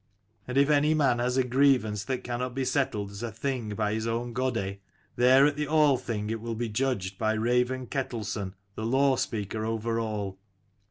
[0.47, 3.93] And if any man has a grievance that cannot be settled at a Thing by
[3.93, 4.79] his own godi,
[5.15, 9.99] there at the Althing it will be judged by Raven Ketelson the law speaker over
[9.99, 10.39] all.